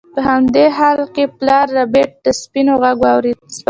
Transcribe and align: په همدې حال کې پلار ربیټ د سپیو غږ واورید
په 0.13 0.19
همدې 0.29 0.65
حال 0.77 0.99
کې 1.15 1.23
پلار 1.37 1.65
ربیټ 1.77 2.11
د 2.25 2.27
سپیو 2.41 2.75
غږ 2.83 2.97
واورید 3.03 3.39